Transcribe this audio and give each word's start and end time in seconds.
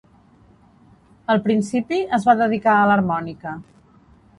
Al 1.35 1.43
principi, 1.49 2.03
es 2.21 2.29
va 2.31 2.39
dedicar 2.43 2.77
a 2.79 2.89
l'harmònica. 2.93 3.59